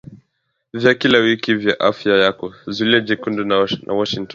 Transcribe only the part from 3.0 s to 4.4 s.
Jekundu na Washington